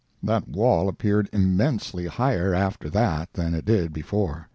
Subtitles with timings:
[0.23, 4.49] That wall appeared immensely higher after that than it did before.